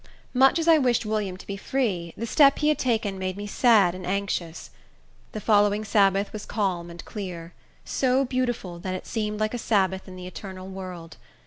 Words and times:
Much 0.33 0.57
as 0.57 0.67
I 0.67 0.79
wished 0.79 1.05
William 1.05 1.37
to 1.37 1.45
be 1.45 1.55
free, 1.55 2.11
the 2.17 2.25
step 2.25 2.57
he 2.57 2.69
had 2.69 2.79
taken 2.79 3.19
made 3.19 3.37
me 3.37 3.45
sad 3.45 3.93
and 3.93 4.03
anxious. 4.03 4.71
The 5.31 5.39
following 5.39 5.85
Sabbath 5.85 6.33
was 6.33 6.43
calm 6.43 6.89
and 6.89 7.05
clear; 7.05 7.53
so 7.85 8.25
beautiful 8.25 8.79
that 8.79 8.95
it 8.95 9.05
seemed 9.05 9.39
like 9.39 9.53
a 9.53 9.59
Sabbath 9.59 10.07
in 10.07 10.15
the 10.15 10.25
eternal 10.25 10.67
world. 10.67 11.17